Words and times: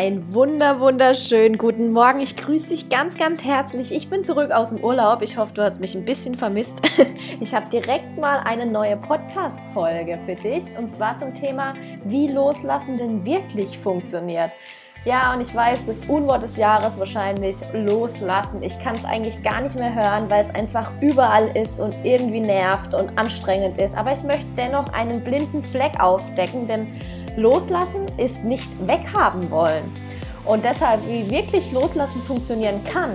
Ein 0.00 0.32
wunder, 0.32 0.78
wunderschönen 0.78 1.58
guten 1.58 1.90
Morgen. 1.90 2.20
Ich 2.20 2.36
grüße 2.36 2.68
dich 2.68 2.88
ganz, 2.88 3.18
ganz 3.18 3.44
herzlich. 3.44 3.90
Ich 3.90 4.08
bin 4.08 4.22
zurück 4.22 4.52
aus 4.52 4.68
dem 4.68 4.78
Urlaub. 4.78 5.22
Ich 5.22 5.36
hoffe, 5.36 5.52
du 5.54 5.62
hast 5.64 5.80
mich 5.80 5.96
ein 5.96 6.04
bisschen 6.04 6.36
vermisst. 6.36 6.82
Ich 7.40 7.52
habe 7.52 7.68
direkt 7.68 8.16
mal 8.16 8.38
eine 8.44 8.64
neue 8.64 8.96
Podcast-Folge 8.96 10.20
für 10.24 10.36
dich 10.36 10.64
und 10.78 10.92
zwar 10.92 11.16
zum 11.16 11.34
Thema, 11.34 11.74
wie 12.04 12.28
Loslassen 12.28 12.96
denn 12.96 13.24
wirklich 13.24 13.76
funktioniert. 13.76 14.52
Ja, 15.04 15.34
und 15.34 15.40
ich 15.40 15.54
weiß, 15.54 15.86
das 15.86 16.04
Unwort 16.08 16.42
des 16.42 16.56
Jahres 16.56 16.98
wahrscheinlich 16.98 17.56
loslassen. 17.72 18.62
Ich 18.62 18.78
kann 18.78 18.94
es 18.94 19.04
eigentlich 19.04 19.42
gar 19.42 19.60
nicht 19.60 19.76
mehr 19.76 19.94
hören, 19.94 20.30
weil 20.30 20.42
es 20.42 20.54
einfach 20.54 20.92
überall 21.00 21.48
ist 21.56 21.80
und 21.80 21.96
irgendwie 22.04 22.40
nervt 22.40 22.94
und 22.94 23.18
anstrengend 23.18 23.78
ist. 23.78 23.96
Aber 23.96 24.12
ich 24.12 24.22
möchte 24.22 24.48
dennoch 24.56 24.92
einen 24.92 25.22
blinden 25.22 25.62
Fleck 25.62 25.98
aufdecken, 26.00 26.68
denn 26.68 26.88
loslassen 27.36 28.06
ist 28.16 28.44
nicht 28.44 28.70
weghaben 28.86 29.50
wollen. 29.50 29.84
Und 30.44 30.64
deshalb, 30.64 31.06
wie 31.06 31.30
wirklich 31.30 31.72
loslassen 31.72 32.22
funktionieren 32.22 32.82
kann 32.84 33.10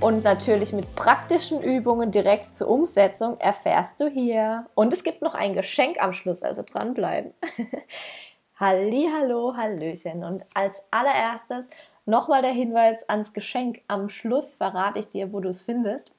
und 0.00 0.24
natürlich 0.24 0.72
mit 0.72 0.94
praktischen 0.94 1.60
Übungen 1.62 2.10
direkt 2.10 2.54
zur 2.54 2.68
Umsetzung 2.68 3.38
erfährst 3.38 4.00
du 4.00 4.08
hier. 4.08 4.66
Und 4.74 4.94
es 4.94 5.04
gibt 5.04 5.20
noch 5.20 5.34
ein 5.34 5.52
Geschenk 5.52 6.02
am 6.02 6.14
Schluss, 6.14 6.42
also 6.42 6.62
dranbleiben. 6.62 7.34
Halli, 8.58 9.08
hallo, 9.14 9.54
hallöchen. 9.56 10.24
Und 10.24 10.44
als 10.54 10.86
allererstes 10.90 11.68
nochmal 12.06 12.42
der 12.42 12.50
Hinweis 12.50 13.08
ans 13.08 13.32
Geschenk. 13.32 13.80
Am 13.88 14.08
Schluss 14.10 14.54
verrate 14.54 14.98
ich 14.98 15.10
dir, 15.10 15.32
wo 15.32 15.40
du 15.40 15.48
es 15.48 15.62
findest. 15.62 16.12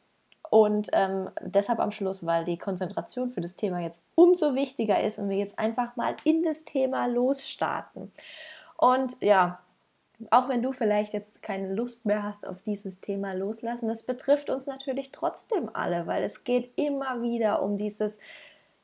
Und 0.52 0.90
ähm, 0.92 1.30
deshalb 1.40 1.80
am 1.80 1.92
Schluss, 1.92 2.26
weil 2.26 2.44
die 2.44 2.58
Konzentration 2.58 3.32
für 3.32 3.40
das 3.40 3.56
Thema 3.56 3.80
jetzt 3.80 4.02
umso 4.16 4.54
wichtiger 4.54 5.02
ist 5.02 5.18
und 5.18 5.30
wir 5.30 5.38
jetzt 5.38 5.58
einfach 5.58 5.96
mal 5.96 6.14
in 6.26 6.44
das 6.44 6.66
Thema 6.66 7.06
losstarten. 7.06 8.12
Und 8.76 9.22
ja, 9.22 9.60
auch 10.30 10.50
wenn 10.50 10.62
du 10.62 10.74
vielleicht 10.74 11.14
jetzt 11.14 11.42
keine 11.42 11.74
Lust 11.74 12.06
mehr 12.06 12.24
hast 12.24 12.46
auf 12.46 12.62
dieses 12.64 13.00
Thema 13.00 13.34
loslassen, 13.34 13.88
das 13.88 14.04
betrifft 14.04 14.50
uns 14.50 14.68
natürlich 14.68 15.14
trotzdem 15.14 15.70
alle, 15.72 16.06
weil 16.06 16.22
es 16.22 16.44
geht 16.44 16.72
immer 16.76 17.22
wieder 17.22 17.64
um 17.64 17.78
dieses, 17.78 18.20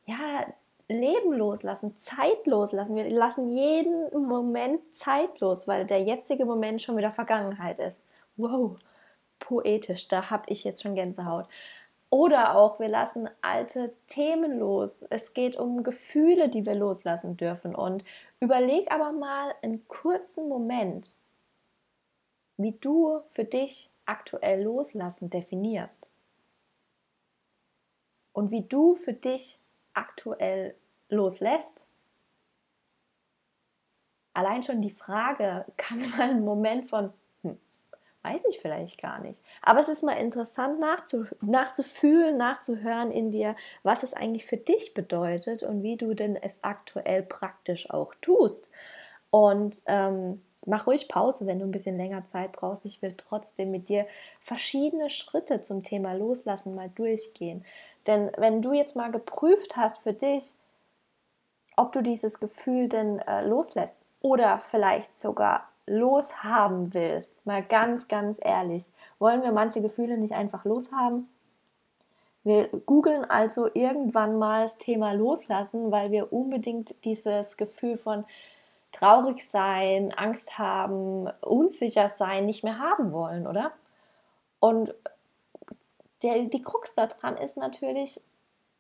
ja, 0.06 0.46
Leben 0.88 1.34
loslassen, 1.34 1.98
Zeit 1.98 2.48
loslassen. 2.48 2.96
Wir 2.96 3.10
lassen 3.10 3.54
jeden 3.54 4.26
Moment 4.26 4.80
zeitlos, 4.96 5.68
weil 5.68 5.86
der 5.86 6.02
jetzige 6.02 6.46
Moment 6.46 6.82
schon 6.82 6.96
wieder 6.96 7.12
Vergangenheit 7.12 7.78
ist. 7.80 8.02
Wow, 8.38 8.78
poetisch, 9.48 10.08
da 10.08 10.30
habe 10.30 10.44
ich 10.48 10.64
jetzt 10.64 10.84
schon 10.84 10.96
Gänsehaut. 10.96 11.48
Oder 12.10 12.56
auch, 12.56 12.80
wir 12.80 12.88
lassen 12.88 13.30
alte 13.42 13.94
Themen 14.08 14.60
los. 14.60 15.04
Es 15.04 15.34
geht 15.34 15.58
um 15.58 15.84
Gefühle, 15.84 16.50
die 16.50 16.66
wir 16.66 16.76
loslassen 16.76 17.36
dürfen. 17.36 17.76
Und 17.76 18.06
überleg 18.40 18.92
aber 18.92 19.12
mal 19.12 19.54
einen 19.62 19.86
kurzen 19.88 20.48
Moment, 20.48 21.16
wie 22.58 22.74
du 22.74 23.22
für 23.32 23.44
dich 23.44 23.90
aktuell 24.06 24.64
loslassen 24.64 25.30
definierst. 25.30 26.10
Und 28.32 28.52
wie 28.52 28.62
du 28.62 28.96
für 28.96 29.14
dich 29.14 29.60
aktuell 29.94 30.76
loslässt. 31.10 31.90
Allein 34.34 34.64
schon 34.64 34.82
die 34.82 34.92
Frage 34.92 35.66
kann 35.78 36.10
mal 36.12 36.30
ein 36.30 36.46
Moment 36.46 36.90
von, 36.90 37.12
weiß 38.34 38.44
ich 38.50 38.60
vielleicht 38.60 39.02
gar 39.02 39.20
nicht. 39.20 39.42
Aber 39.62 39.80
es 39.80 39.90
ist 39.90 40.04
mal 40.04 40.14
interessant 40.14 40.80
nachzu, 40.80 41.26
nachzufühlen, 41.42 42.38
nachzuhören 42.38 43.12
in 43.12 43.32
dir, 43.32 43.56
was 43.84 44.04
es 44.04 44.14
eigentlich 44.14 44.46
für 44.46 44.58
dich 44.58 44.94
bedeutet 44.94 45.64
und 45.64 45.84
wie 45.84 45.98
du 45.98 46.14
denn 46.14 46.36
es 46.36 46.64
aktuell 46.64 47.24
praktisch 47.24 47.90
auch 47.90 48.14
tust. 48.22 48.70
Und 49.30 49.82
ähm, 49.88 50.42
mach 50.66 50.88
ruhig 50.88 51.08
Pause, 51.08 51.46
wenn 51.46 51.60
du 51.60 51.66
ein 51.66 51.72
bisschen 51.72 51.98
länger 51.98 52.26
Zeit 52.26 52.52
brauchst. 52.52 52.86
Ich 52.86 53.02
will 53.02 53.14
trotzdem 53.16 53.72
mit 53.72 53.90
dir 53.90 54.06
verschiedene 54.42 55.10
Schritte 55.10 55.62
zum 55.62 55.84
Thema 55.84 56.14
Loslassen 56.14 56.76
mal 56.76 56.90
durchgehen. 56.90 57.62
Denn 58.06 58.32
wenn 58.38 58.62
du 58.62 58.74
jetzt 58.74 58.96
mal 58.96 59.12
geprüft 59.12 59.76
hast 59.76 60.00
für 60.00 60.14
dich, 60.14 60.54
ob 61.76 61.92
du 61.92 62.02
dieses 62.02 62.40
Gefühl 62.40 62.90
denn 62.90 63.20
äh, 63.20 63.46
loslässt 63.46 63.98
oder 64.22 64.62
vielleicht 64.66 65.16
sogar 65.16 65.70
loshaben 65.88 66.94
willst, 66.94 67.46
mal 67.46 67.64
ganz, 67.64 68.08
ganz 68.08 68.38
ehrlich, 68.42 68.86
wollen 69.20 69.42
wir 69.42 69.52
manche 69.52 69.82
Gefühle 69.82 70.18
nicht 70.18 70.34
einfach 70.34 70.66
loshaben? 70.66 71.28
Wir 72.44 72.68
googeln 72.86 73.26
also 73.26 73.70
irgendwann 73.74 74.38
mal 74.38 74.64
das 74.64 74.78
Thema 74.78 75.14
loslassen, 75.14 75.92
weil 75.92 76.12
wir 76.12 76.32
unbedingt 76.32 77.04
dieses 77.04 77.58
Gefühl 77.58 77.98
von 77.98 78.26
traurig 78.94 79.46
sein, 79.46 80.14
Angst 80.16 80.58
haben, 80.58 81.28
unsicher 81.42 82.10
sein 82.10 82.46
nicht 82.46 82.64
mehr 82.64 82.80
haben 82.80 83.12
wollen, 83.12 83.48
oder? 83.48 83.72
Und 84.60 84.94
der, 86.24 86.46
die 86.46 86.62
Krux 86.62 86.96
daran 86.96 87.38
ist 87.38 87.58
natürlich, 87.58 88.22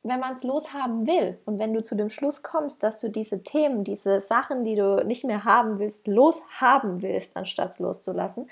wenn 0.07 0.19
man 0.19 0.35
es 0.35 0.43
loshaben 0.43 1.07
will 1.07 1.39
und 1.45 1.59
wenn 1.59 1.73
du 1.73 1.81
zu 1.81 1.95
dem 1.95 2.09
Schluss 2.09 2.43
kommst, 2.43 2.83
dass 2.83 2.99
du 2.99 3.09
diese 3.09 3.43
Themen, 3.43 3.83
diese 3.83 4.21
Sachen, 4.21 4.63
die 4.63 4.75
du 4.75 5.03
nicht 5.05 5.23
mehr 5.23 5.43
haben 5.43 5.79
willst, 5.79 6.07
loshaben 6.07 7.01
willst, 7.01 7.37
anstatt 7.37 7.71
es 7.71 7.79
loszulassen, 7.79 8.49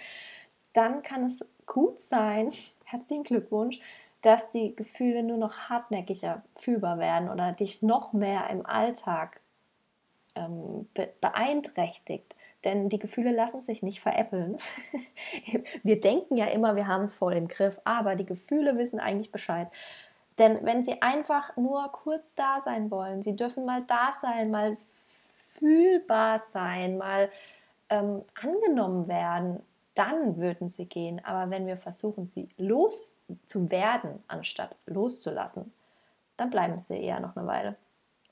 dann 0.73 1.03
kann 1.03 1.25
es 1.25 1.45
gut 1.65 1.99
sein, 1.99 2.51
herzlichen 2.85 3.23
Glückwunsch, 3.23 3.79
dass 4.21 4.51
die 4.51 4.75
Gefühle 4.75 5.23
nur 5.23 5.37
noch 5.37 5.69
hartnäckiger 5.69 6.41
fühlbar 6.55 6.97
werden 6.97 7.29
oder 7.29 7.51
dich 7.51 7.83
noch 7.83 8.11
mehr 8.11 8.49
im 8.49 8.65
Alltag 8.65 9.39
ähm, 10.35 10.87
beeinträchtigt. 11.21 12.35
Denn 12.63 12.89
die 12.89 12.97
Gefühle 12.97 13.31
lassen 13.31 13.61
sich 13.61 13.83
nicht 13.83 14.01
veräppeln. 14.01 14.57
wir 15.83 16.01
denken 16.01 16.35
ja 16.35 16.45
immer, 16.45 16.75
wir 16.75 16.87
haben 16.87 17.03
es 17.03 17.13
voll 17.13 17.33
im 17.33 17.47
Griff, 17.47 17.79
aber 17.83 18.15
die 18.15 18.25
Gefühle 18.25 18.77
wissen 18.77 18.99
eigentlich 18.99 19.31
Bescheid. 19.31 19.67
Denn 20.37 20.59
wenn 20.65 20.83
sie 20.83 21.01
einfach 21.01 21.55
nur 21.55 21.89
kurz 21.91 22.35
da 22.35 22.59
sein 22.59 22.91
wollen, 22.91 23.23
sie 23.23 23.35
dürfen 23.35 23.65
mal 23.65 23.83
da 23.87 24.11
sein, 24.11 24.51
mal 24.51 24.77
fühlbar 25.57 26.39
sein, 26.39 26.97
mal 26.97 27.29
ähm, 27.89 28.23
angenommen 28.41 29.07
werden, 29.07 29.61
dann 29.93 30.37
würden 30.37 30.67
sie 30.67 30.87
gehen. 30.87 31.23
Aber 31.23 31.49
wenn 31.49 31.67
wir 31.67 31.77
versuchen, 31.77 32.29
sie 32.29 32.49
loszuwerden, 32.57 34.23
anstatt 34.27 34.75
loszulassen, 34.85 35.71
dann 36.37 36.49
bleiben 36.49 36.77
sie 36.79 37.01
eher 37.01 37.21
noch 37.21 37.35
eine 37.37 37.47
Weile 37.47 37.75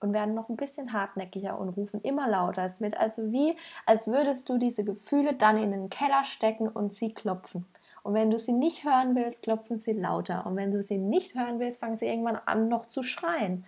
und 0.01 0.11
werden 0.11 0.33
noch 0.33 0.49
ein 0.49 0.57
bisschen 0.57 0.91
hartnäckiger 0.91 1.57
und 1.57 1.69
rufen 1.69 2.01
immer 2.01 2.27
lauter. 2.27 2.65
Es 2.65 2.81
wird 2.81 2.97
also 2.97 3.31
wie, 3.31 3.55
als 3.85 4.07
würdest 4.07 4.49
du 4.49 4.57
diese 4.57 4.83
Gefühle 4.83 5.33
dann 5.33 5.57
in 5.57 5.71
den 5.71 5.89
Keller 5.89 6.25
stecken 6.25 6.67
und 6.67 6.93
sie 6.93 7.13
klopfen. 7.13 7.65
Und 8.03 8.13
wenn 8.13 8.29
du 8.29 8.37
sie 8.37 8.51
nicht 8.51 8.83
hören 8.83 9.15
willst, 9.15 9.43
klopfen 9.43 9.79
sie 9.79 9.93
lauter. 9.93 10.45
Und 10.45 10.57
wenn 10.57 10.71
du 10.71 10.83
sie 10.83 10.97
nicht 10.97 11.35
hören 11.35 11.59
willst, 11.59 11.79
fangen 11.79 11.95
sie 11.95 12.07
irgendwann 12.07 12.39
an, 12.45 12.67
noch 12.67 12.85
zu 12.85 13.01
schreien. 13.01 13.65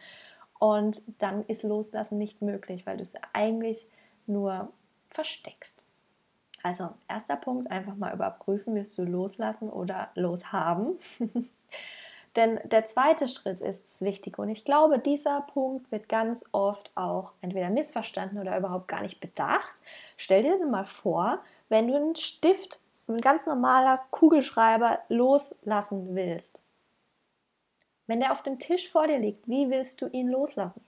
Und 0.59 1.01
dann 1.19 1.43
ist 1.45 1.63
Loslassen 1.63 2.17
nicht 2.17 2.41
möglich, 2.41 2.85
weil 2.85 2.97
du 2.97 3.03
es 3.03 3.15
eigentlich 3.33 3.87
nur 4.27 4.69
versteckst. 5.09 5.85
Also, 6.63 6.89
erster 7.07 7.35
Punkt, 7.35 7.71
einfach 7.71 7.95
mal 7.95 8.13
überprüfen, 8.13 8.75
wirst 8.75 8.97
du 8.97 9.03
loslassen 9.03 9.69
oder 9.69 10.09
loshaben. 10.15 10.97
Denn 12.35 12.59
der 12.65 12.85
zweite 12.85 13.29
Schritt 13.29 13.61
ist 13.61 14.01
wichtig 14.01 14.37
und 14.39 14.49
ich 14.49 14.65
glaube, 14.65 14.99
dieser 14.99 15.41
Punkt 15.41 15.89
wird 15.91 16.09
ganz 16.09 16.49
oft 16.51 16.91
auch 16.95 17.31
entweder 17.41 17.69
missverstanden 17.69 18.39
oder 18.39 18.57
überhaupt 18.57 18.89
gar 18.89 19.01
nicht 19.01 19.21
bedacht. 19.21 19.75
Stell 20.17 20.43
dir 20.43 20.65
mal 20.65 20.85
vor, 20.85 21.39
wenn 21.69 21.87
du 21.87 21.95
einen 21.95 22.15
Stift 22.17 22.79
ein 23.07 23.21
ganz 23.21 23.45
normaler 23.45 23.99
Kugelschreiber 24.11 24.99
loslassen 25.09 26.15
willst, 26.15 26.63
wenn 28.07 28.19
der 28.19 28.31
auf 28.31 28.43
dem 28.43 28.59
Tisch 28.59 28.89
vor 28.89 29.07
dir 29.07 29.19
liegt, 29.19 29.47
wie 29.47 29.69
willst 29.69 30.01
du 30.01 30.07
ihn 30.07 30.29
loslassen? 30.29 30.81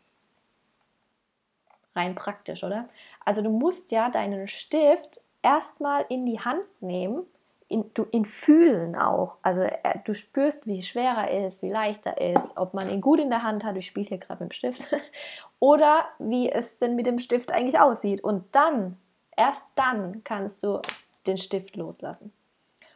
Rein 1.96 2.16
praktisch, 2.16 2.64
oder? 2.64 2.88
Also 3.26 3.42
du 3.42 3.50
musst 3.50 3.92
ja 3.92 4.10
deinen 4.10 4.48
Stift 4.48 5.22
erstmal 5.42 6.06
in 6.10 6.26
die 6.26 6.40
Hand 6.40 6.66
nehmen, 6.82 7.26
in, 7.70 7.92
du, 7.94 8.06
ihn 8.12 8.26
fühlen 8.26 8.96
auch. 8.96 9.38
Also 9.42 9.62
er, 9.62 10.02
du 10.06 10.14
spürst, 10.14 10.68
wie 10.68 10.84
schwer 10.84 11.12
er 11.12 11.48
ist, 11.48 11.64
wie 11.64 11.70
leicht 11.70 12.06
er 12.06 12.20
ist, 12.36 12.56
ob 12.58 12.74
man 12.74 12.90
ihn 12.90 13.02
gut 13.02 13.20
in 13.20 13.30
der 13.30 13.44
Hand 13.44 13.66
hat, 13.66 13.76
ich 13.76 13.88
spiele 13.88 14.08
hier 14.08 14.18
gerade 14.20 14.44
mit 14.44 14.52
dem 14.52 14.56
Stift, 14.56 14.96
oder 15.60 16.06
wie 16.20 16.50
es 16.50 16.78
denn 16.78 16.96
mit 16.96 17.08
dem 17.08 17.20
Stift 17.20 17.52
eigentlich 17.52 17.80
aussieht. 17.80 18.24
Und 18.24 18.44
dann, 18.56 18.98
erst 19.36 19.72
dann 19.76 20.24
kannst 20.24 20.64
du 20.64 20.82
den 21.28 21.38
Stift 21.38 21.76
loslassen. 21.76 22.32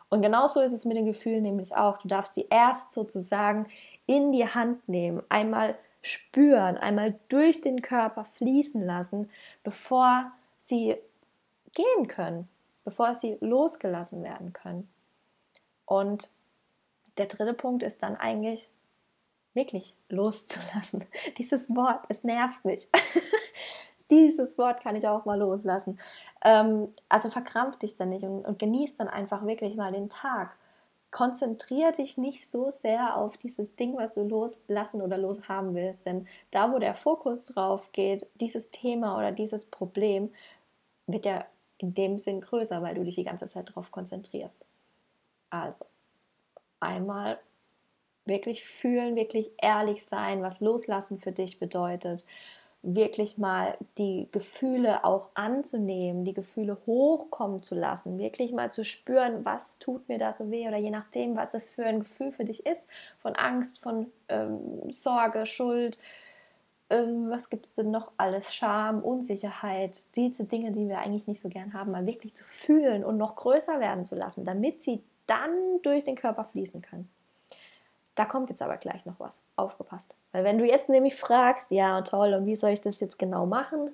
Und 0.09 0.21
genauso 0.21 0.61
ist 0.61 0.73
es 0.73 0.85
mit 0.85 0.97
den 0.97 1.05
Gefühlen 1.05 1.43
nämlich 1.43 1.75
auch. 1.75 1.99
Du 1.99 2.07
darfst 2.07 2.35
die 2.35 2.47
erst 2.49 2.91
sozusagen 2.91 3.67
in 4.05 4.31
die 4.31 4.45
Hand 4.45 4.87
nehmen, 4.89 5.23
einmal 5.29 5.77
spüren, 6.01 6.77
einmal 6.77 7.17
durch 7.29 7.61
den 7.61 7.81
Körper 7.81 8.25
fließen 8.25 8.85
lassen, 8.85 9.29
bevor 9.63 10.31
sie 10.59 10.97
gehen 11.73 12.07
können, 12.07 12.49
bevor 12.83 13.15
sie 13.15 13.37
losgelassen 13.39 14.23
werden 14.23 14.51
können. 14.51 14.89
Und 15.85 16.29
der 17.17 17.27
dritte 17.27 17.53
Punkt 17.53 17.83
ist 17.83 18.03
dann 18.03 18.17
eigentlich 18.17 18.69
wirklich 19.53 19.93
loszulassen. 20.09 21.05
Dieses 21.37 21.73
Wort, 21.75 22.03
es 22.09 22.23
nervt 22.23 22.63
mich. 22.65 22.87
dieses 24.11 24.57
Wort 24.57 24.81
kann 24.81 24.95
ich 24.95 25.07
auch 25.07 25.25
mal 25.25 25.39
loslassen. 25.39 25.99
Ähm, 26.43 26.89
also 27.09 27.29
verkrampf 27.29 27.77
dich 27.79 27.95
dann 27.95 28.09
nicht 28.09 28.23
und, 28.23 28.45
und 28.45 28.59
genieß 28.59 28.95
dann 28.97 29.07
einfach 29.07 29.45
wirklich 29.45 29.75
mal 29.75 29.91
den 29.91 30.09
Tag. 30.09 30.55
Konzentriere 31.11 31.91
dich 31.91 32.17
nicht 32.17 32.47
so 32.47 32.69
sehr 32.69 33.17
auf 33.17 33.37
dieses 33.37 33.75
Ding, 33.75 33.97
was 33.97 34.13
du 34.13 34.23
loslassen 34.23 35.01
oder 35.01 35.17
loshaben 35.17 35.75
willst, 35.75 36.05
denn 36.05 36.27
da, 36.51 36.71
wo 36.71 36.79
der 36.79 36.95
Fokus 36.95 37.45
drauf 37.45 37.91
geht, 37.91 38.27
dieses 38.35 38.71
Thema 38.71 39.17
oder 39.17 39.31
dieses 39.31 39.65
Problem, 39.65 40.31
wird 41.07 41.25
ja 41.25 41.45
in 41.79 41.93
dem 41.93 42.17
Sinn 42.17 42.41
größer, 42.41 42.81
weil 42.81 42.95
du 42.95 43.03
dich 43.03 43.15
die 43.15 43.23
ganze 43.23 43.47
Zeit 43.47 43.69
darauf 43.69 43.91
konzentrierst. 43.91 44.63
Also, 45.49 45.85
einmal 46.79 47.39
wirklich 48.25 48.65
fühlen, 48.65 49.15
wirklich 49.15 49.51
ehrlich 49.61 50.05
sein, 50.05 50.41
was 50.41 50.61
loslassen 50.61 51.19
für 51.19 51.31
dich 51.31 51.59
bedeutet. 51.59 52.25
Wirklich 52.83 53.37
mal 53.37 53.77
die 53.97 54.27
Gefühle 54.31 55.05
auch 55.05 55.27
anzunehmen, 55.35 56.25
die 56.25 56.33
Gefühle 56.33 56.77
hochkommen 56.87 57.61
zu 57.61 57.75
lassen, 57.75 58.17
wirklich 58.17 58.51
mal 58.51 58.71
zu 58.71 58.83
spüren, 58.83 59.45
was 59.45 59.77
tut 59.77 60.09
mir 60.09 60.17
da 60.17 60.33
so 60.33 60.49
weh 60.49 60.67
oder 60.67 60.77
je 60.77 60.89
nachdem, 60.89 61.35
was 61.35 61.53
es 61.53 61.69
für 61.69 61.85
ein 61.85 61.99
Gefühl 61.99 62.31
für 62.31 62.43
dich 62.43 62.65
ist, 62.65 62.87
von 63.19 63.35
Angst, 63.35 63.79
von 63.79 64.07
ähm, 64.29 64.91
Sorge, 64.91 65.45
Schuld, 65.45 65.99
ähm, 66.91 67.29
was 67.29 67.49
gibt 67.49 67.67
es 67.67 67.73
denn 67.73 67.89
noch 67.89 68.11
alles, 68.17 68.53
Scham, 68.53 69.01
Unsicherheit, 69.01 69.97
diese 70.15 70.45
Dinge, 70.45 70.71
die 70.73 70.89
wir 70.89 70.99
eigentlich 70.99 71.27
nicht 71.27 71.41
so 71.41 71.49
gern 71.49 71.73
haben, 71.73 71.91
mal 71.91 72.05
wirklich 72.05 72.35
zu 72.35 72.43
fühlen 72.43 73.05
und 73.05 73.17
noch 73.17 73.37
größer 73.37 73.79
werden 73.79 74.05
zu 74.05 74.15
lassen, 74.15 74.43
damit 74.43 74.83
sie 74.83 75.01
dann 75.25 75.53
durch 75.83 76.03
den 76.03 76.15
Körper 76.15 76.43
fließen 76.43 76.81
können. 76.81 77.09
Da 78.15 78.25
kommt 78.25 78.49
jetzt 78.49 78.61
aber 78.61 78.77
gleich 78.77 79.05
noch 79.05 79.19
was. 79.19 79.41
Aufgepasst. 79.55 80.15
Weil 80.31 80.43
wenn 80.43 80.57
du 80.57 80.65
jetzt 80.65 80.89
nämlich 80.89 81.15
fragst, 81.15 81.71
ja 81.71 82.01
toll, 82.01 82.33
und 82.33 82.45
wie 82.45 82.55
soll 82.55 82.71
ich 82.71 82.81
das 82.81 82.99
jetzt 82.99 83.17
genau 83.17 83.45
machen, 83.45 83.91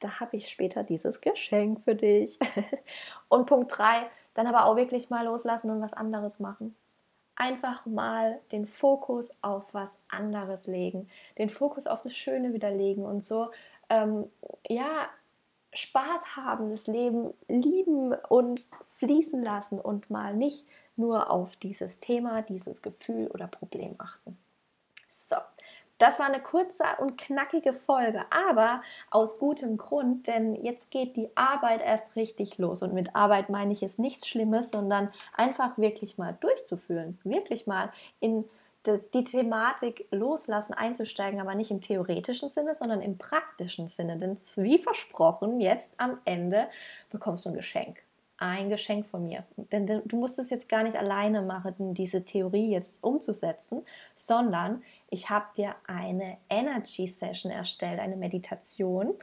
da 0.00 0.20
habe 0.20 0.36
ich 0.36 0.48
später 0.48 0.82
dieses 0.82 1.20
Geschenk 1.20 1.80
für 1.82 1.94
dich. 1.94 2.38
und 3.28 3.46
Punkt 3.46 3.76
3, 3.76 4.06
dann 4.34 4.46
aber 4.46 4.66
auch 4.66 4.76
wirklich 4.76 5.10
mal 5.10 5.24
loslassen 5.24 5.70
und 5.70 5.80
was 5.80 5.94
anderes 5.94 6.38
machen. 6.38 6.76
Einfach 7.34 7.84
mal 7.86 8.40
den 8.52 8.66
Fokus 8.66 9.36
auf 9.42 9.64
was 9.72 9.98
anderes 10.08 10.66
legen, 10.66 11.08
den 11.38 11.50
Fokus 11.50 11.86
auf 11.86 12.02
das 12.02 12.16
Schöne 12.16 12.52
widerlegen 12.52 13.04
und 13.04 13.24
so, 13.24 13.50
ähm, 13.88 14.30
ja, 14.68 15.08
Spaß 15.76 16.36
haben, 16.36 16.70
das 16.70 16.86
Leben 16.86 17.32
lieben 17.48 18.14
und 18.28 18.66
fließen 18.98 19.42
lassen 19.42 19.80
und 19.80 20.10
mal 20.10 20.34
nicht 20.34 20.66
nur 20.96 21.30
auf 21.30 21.56
dieses 21.56 22.00
Thema, 22.00 22.42
dieses 22.42 22.82
Gefühl 22.82 23.28
oder 23.28 23.46
Problem 23.46 23.94
achten. 23.98 24.38
So, 25.08 25.36
das 25.98 26.18
war 26.18 26.26
eine 26.26 26.42
kurze 26.42 26.84
und 26.98 27.16
knackige 27.16 27.72
Folge, 27.72 28.24
aber 28.30 28.82
aus 29.10 29.38
gutem 29.38 29.78
Grund, 29.78 30.26
denn 30.26 30.54
jetzt 30.54 30.90
geht 30.90 31.16
die 31.16 31.30
Arbeit 31.34 31.80
erst 31.82 32.16
richtig 32.16 32.58
los. 32.58 32.82
Und 32.82 32.92
mit 32.92 33.14
Arbeit 33.16 33.48
meine 33.48 33.72
ich 33.72 33.80
jetzt 33.80 33.98
nichts 33.98 34.28
Schlimmes, 34.28 34.70
sondern 34.70 35.10
einfach 35.34 35.78
wirklich 35.78 36.18
mal 36.18 36.36
durchzuführen, 36.40 37.18
wirklich 37.24 37.66
mal 37.66 37.90
in 38.20 38.44
das, 38.86 39.10
die 39.10 39.24
Thematik 39.24 40.06
loslassen, 40.10 40.74
einzusteigen, 40.74 41.40
aber 41.40 41.54
nicht 41.54 41.70
im 41.70 41.80
theoretischen 41.80 42.48
Sinne, 42.48 42.74
sondern 42.74 43.02
im 43.02 43.18
praktischen 43.18 43.88
Sinne. 43.88 44.16
Denn 44.16 44.36
wie 44.56 44.78
versprochen, 44.78 45.60
jetzt 45.60 45.94
am 45.98 46.18
Ende 46.24 46.68
bekommst 47.10 47.46
du 47.46 47.50
ein 47.50 47.54
Geschenk 47.54 48.02
ein 48.38 48.68
Geschenk 48.68 49.06
von 49.06 49.24
mir. 49.24 49.44
Denn 49.56 49.86
du 49.86 50.16
musst 50.16 50.38
es 50.38 50.50
jetzt 50.50 50.68
gar 50.68 50.82
nicht 50.82 50.96
alleine 50.96 51.42
machen, 51.42 51.94
diese 51.94 52.24
Theorie 52.24 52.70
jetzt 52.70 53.02
umzusetzen, 53.02 53.84
sondern 54.14 54.82
ich 55.08 55.30
habe 55.30 55.46
dir 55.56 55.74
eine 55.86 56.36
Energy 56.50 57.08
Session 57.08 57.50
erstellt, 57.50 57.98
eine 57.98 58.16
Meditation, 58.16 59.14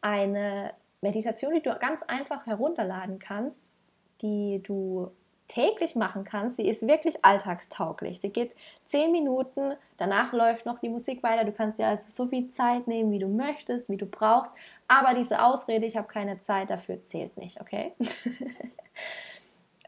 eine 0.00 0.72
Meditation, 1.00 1.54
die 1.54 1.62
du 1.62 1.76
ganz 1.78 2.02
einfach 2.02 2.46
herunterladen 2.46 3.18
kannst, 3.18 3.74
die 4.22 4.62
du 4.62 5.10
täglich 5.46 5.96
machen 5.96 6.24
kannst. 6.24 6.56
Sie 6.56 6.68
ist 6.68 6.86
wirklich 6.86 7.24
alltagstauglich. 7.24 8.20
Sie 8.20 8.30
geht 8.30 8.54
zehn 8.84 9.12
Minuten, 9.12 9.74
danach 9.96 10.32
läuft 10.32 10.66
noch 10.66 10.80
die 10.80 10.88
Musik 10.88 11.22
weiter. 11.22 11.44
Du 11.44 11.52
kannst 11.52 11.78
dir 11.78 11.86
also 11.86 12.08
so 12.08 12.28
viel 12.28 12.50
Zeit 12.50 12.86
nehmen, 12.86 13.12
wie 13.12 13.18
du 13.18 13.28
möchtest, 13.28 13.88
wie 13.88 13.96
du 13.96 14.06
brauchst. 14.06 14.52
Aber 14.88 15.14
diese 15.14 15.42
Ausrede, 15.42 15.86
ich 15.86 15.96
habe 15.96 16.08
keine 16.08 16.40
Zeit 16.40 16.70
dafür, 16.70 17.04
zählt 17.06 17.36
nicht, 17.36 17.60
okay? 17.60 17.92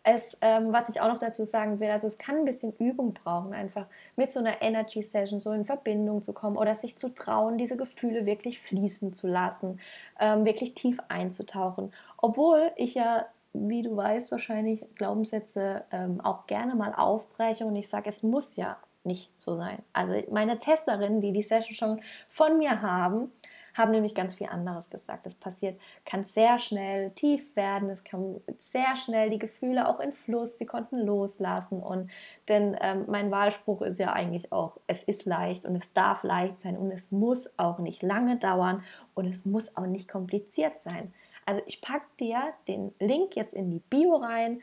es, 0.09 0.39
ähm, 0.41 0.73
was 0.73 0.89
ich 0.89 1.01
auch 1.01 1.09
noch 1.09 1.19
dazu 1.19 1.45
sagen 1.45 1.81
will, 1.81 1.91
also 1.91 2.07
es 2.07 2.19
kann 2.19 2.37
ein 2.37 2.45
bisschen 2.45 2.73
Übung 2.79 3.13
brauchen, 3.13 3.53
einfach 3.53 3.87
mit 4.17 4.33
so 4.33 4.41
einer 4.41 4.63
Energy 4.63 5.03
Session 5.03 5.41
so 5.41 5.53
in 5.53 5.65
Verbindung 5.65 6.23
zu 6.23 6.33
kommen 6.33 6.57
oder 6.57 6.75
sich 6.75 6.97
zu 6.97 7.15
trauen, 7.15 7.59
diese 7.59 7.77
Gefühle 7.77 8.25
wirklich 8.25 8.59
fließen 8.61 9.13
zu 9.13 9.27
lassen, 9.27 9.81
ähm, 10.19 10.45
wirklich 10.45 10.75
tief 10.75 10.99
einzutauchen. 11.09 11.93
Obwohl 12.17 12.71
ich 12.77 12.95
ja 12.95 13.27
wie 13.67 13.83
du 13.83 13.97
weißt, 13.97 14.31
wahrscheinlich 14.31 14.85
Glaubenssätze 14.95 15.85
ähm, 15.91 16.21
auch 16.21 16.47
gerne 16.47 16.75
mal 16.75 16.95
aufbreche 16.95 17.67
und 17.67 17.77
ich 17.77 17.89
sage, 17.89 18.09
es 18.09 18.23
muss 18.23 18.57
ja 18.57 18.77
nicht 19.05 19.31
so 19.39 19.57
sein. 19.57 19.83
Also 19.93 20.15
meine 20.31 20.59
Testerinnen, 20.59 21.21
die 21.21 21.33
die 21.33 21.43
Session 21.43 21.75
schon 21.75 22.01
von 22.29 22.59
mir 22.59 22.83
haben, 22.83 23.33
haben 23.79 23.93
nämlich 23.93 24.15
ganz 24.15 24.35
viel 24.35 24.49
anderes 24.49 24.91
gesagt. 24.91 25.25
Das 25.25 25.37
passiert, 25.37 25.81
kann 26.05 26.25
sehr 26.25 26.59
schnell 26.59 27.11
tief 27.11 27.55
werden, 27.55 27.89
es 27.91 28.03
kann 28.03 28.41
sehr 28.59 28.97
schnell 28.97 29.31
die 29.31 29.39
Gefühle 29.39 29.89
auch 29.89 30.01
in 30.01 30.13
Fluss, 30.13 30.59
sie 30.59 30.67
konnten 30.67 30.99
loslassen 30.99 31.81
und 31.81 32.11
denn 32.49 32.77
ähm, 32.81 33.05
mein 33.07 33.31
Wahlspruch 33.31 33.83
ist 33.83 34.01
ja 34.01 34.13
eigentlich 34.13 34.53
auch, 34.53 34.79
es 34.89 35.05
ist 35.05 35.25
leicht 35.27 35.65
und 35.65 35.77
es 35.77 35.93
darf 35.93 36.25
leicht 36.25 36.61
sein 36.61 36.77
und 36.77 36.91
es 36.91 37.13
muss 37.13 37.55
auch 37.57 37.79
nicht 37.79 38.03
lange 38.03 38.37
dauern 38.37 38.83
und 39.15 39.27
es 39.27 39.47
muss 39.47 39.77
auch 39.77 39.87
nicht 39.87 40.09
kompliziert 40.09 40.81
sein. 40.81 41.15
Also 41.49 41.63
ich 41.65 41.81
packe 41.81 42.05
dir 42.21 42.53
den 42.69 42.95
Link 43.01 43.35
jetzt 43.35 43.55
in 43.55 43.71
die 43.71 43.79
Bio 43.79 44.17
rein. 44.17 44.61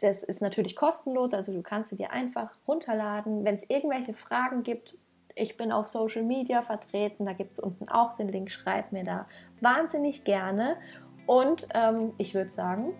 Das 0.00 0.22
ist 0.22 0.40
natürlich 0.40 0.74
kostenlos, 0.76 1.34
also 1.34 1.52
du 1.52 1.60
kannst 1.60 1.90
sie 1.90 1.96
dir 1.96 2.10
einfach 2.10 2.48
runterladen. 2.66 3.44
Wenn 3.44 3.56
es 3.56 3.68
irgendwelche 3.68 4.14
Fragen 4.14 4.62
gibt, 4.62 4.96
ich 5.34 5.58
bin 5.58 5.72
auf 5.72 5.88
Social 5.88 6.22
Media 6.22 6.62
vertreten, 6.62 7.26
da 7.26 7.34
gibt 7.34 7.52
es 7.52 7.58
unten 7.58 7.86
auch 7.90 8.14
den 8.14 8.28
Link, 8.28 8.50
schreib 8.50 8.92
mir 8.92 9.04
da 9.04 9.26
wahnsinnig 9.60 10.24
gerne. 10.24 10.78
Und 11.26 11.68
ähm, 11.74 12.14
ich 12.16 12.34
würde 12.34 12.48
sagen, 12.48 12.94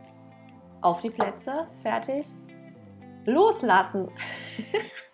auf 0.82 1.00
die 1.00 1.08
Plätze, 1.08 1.68
fertig, 1.80 2.26
loslassen. 3.24 4.10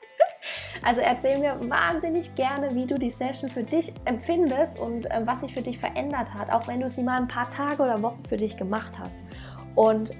Also 0.82 1.00
erzähl 1.00 1.38
mir 1.38 1.58
wahnsinnig 1.69 2.34
gerne, 2.34 2.75
wie 2.75 2.86
du 2.86 2.98
die 2.98 3.10
Session 3.10 3.48
für 3.48 3.62
dich 3.62 3.92
empfindest 4.04 4.78
und 4.78 5.06
äh, 5.06 5.20
was 5.25 5.40
sich 5.40 5.54
für 5.54 5.62
dich 5.62 5.78
verändert 5.78 6.32
hat, 6.35 6.50
auch 6.50 6.66
wenn 6.68 6.80
du 6.80 6.88
sie 6.88 7.02
mal 7.02 7.18
ein 7.18 7.28
paar 7.28 7.49
Tage 7.49 7.82
oder 7.82 8.02
Wochen 8.02 8.23
für 8.25 8.37
dich 8.37 8.56
gemacht 8.56 8.99
hast. 8.99 9.18
Und 9.75 10.12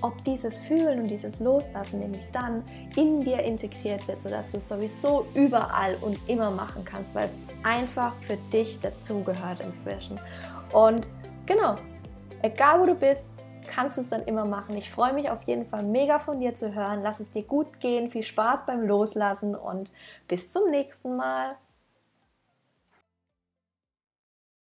ob 0.00 0.22
dieses 0.24 0.58
Fühlen 0.58 1.00
und 1.00 1.10
dieses 1.10 1.40
Loslassen 1.40 2.00
nämlich 2.00 2.26
dann 2.32 2.62
in 2.96 3.20
dir 3.20 3.40
integriert 3.40 4.06
wird, 4.06 4.20
sodass 4.20 4.50
du 4.50 4.58
es 4.58 4.68
sowieso 4.68 5.26
überall 5.34 5.96
und 6.00 6.18
immer 6.28 6.50
machen 6.50 6.84
kannst, 6.84 7.14
weil 7.14 7.26
es 7.26 7.38
einfach 7.64 8.14
für 8.22 8.36
dich 8.52 8.78
dazugehört 8.80 9.60
inzwischen. 9.60 10.20
Und 10.72 11.08
genau, 11.46 11.76
egal 12.42 12.80
wo 12.80 12.86
du 12.86 12.94
bist, 12.94 13.42
kannst 13.68 13.96
du 13.96 14.00
es 14.00 14.08
dann 14.08 14.24
immer 14.24 14.44
machen. 14.44 14.76
Ich 14.76 14.90
freue 14.90 15.12
mich 15.12 15.30
auf 15.30 15.42
jeden 15.44 15.66
Fall 15.66 15.82
mega 15.82 16.18
von 16.18 16.40
dir 16.40 16.54
zu 16.54 16.74
hören. 16.74 17.02
Lass 17.02 17.20
es 17.20 17.30
dir 17.30 17.42
gut 17.42 17.80
gehen. 17.80 18.10
Viel 18.10 18.24
Spaß 18.24 18.66
beim 18.66 18.86
Loslassen 18.86 19.54
und 19.54 19.92
bis 20.26 20.52
zum 20.52 20.70
nächsten 20.70 21.16
Mal. 21.16 21.56